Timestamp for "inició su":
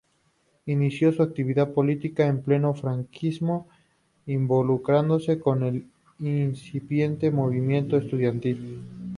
0.65-1.21